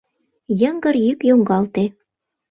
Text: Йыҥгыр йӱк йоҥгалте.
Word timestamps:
Йыҥгыр 0.61 0.95
йӱк 1.05 1.19
йоҥгалте. 1.29 1.83